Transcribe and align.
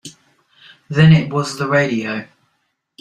Then 0.89 1.13
it 1.13 1.31
was 1.31 1.59
the 1.59 1.67
radio. 1.67 2.27